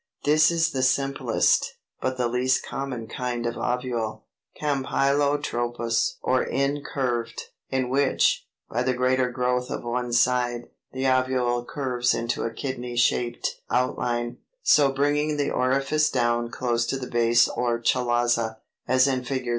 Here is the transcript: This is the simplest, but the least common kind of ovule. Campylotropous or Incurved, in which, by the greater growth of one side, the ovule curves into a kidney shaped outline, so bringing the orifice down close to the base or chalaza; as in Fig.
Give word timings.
This 0.23 0.49
is 0.49 0.71
the 0.71 0.81
simplest, 0.81 1.75
but 2.01 2.17
the 2.17 2.27
least 2.27 2.65
common 2.65 3.05
kind 3.05 3.45
of 3.45 3.55
ovule. 3.55 4.25
Campylotropous 4.59 6.13
or 6.23 6.41
Incurved, 6.41 7.49
in 7.69 7.87
which, 7.87 8.47
by 8.67 8.81
the 8.81 8.95
greater 8.95 9.29
growth 9.29 9.69
of 9.69 9.83
one 9.83 10.11
side, 10.11 10.71
the 10.91 11.05
ovule 11.05 11.63
curves 11.63 12.15
into 12.15 12.41
a 12.41 12.51
kidney 12.51 12.97
shaped 12.97 13.61
outline, 13.69 14.39
so 14.63 14.91
bringing 14.91 15.37
the 15.37 15.51
orifice 15.51 16.09
down 16.09 16.49
close 16.49 16.87
to 16.87 16.97
the 16.97 17.05
base 17.05 17.47
or 17.47 17.79
chalaza; 17.79 18.57
as 18.87 19.07
in 19.07 19.23
Fig. 19.23 19.49